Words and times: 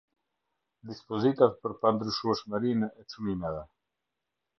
Dispozitat 0.91 1.59
për 1.65 1.75
pandryshueshmërinë 1.83 2.89
e 3.05 3.07
çmimeve. 3.15 3.61